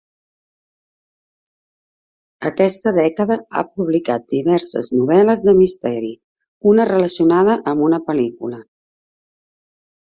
Aquesta 2.51 2.93
dècada 2.95 3.37
ha 3.61 3.65
publicat 3.75 4.27
diverses 4.37 4.91
novel·les 4.97 5.47
de 5.51 5.57
misteri, 5.61 6.13
una 6.75 6.91
relacionada 6.95 7.61
amb 7.75 7.89
una 7.91 8.03
pel·lícula. 8.11 8.67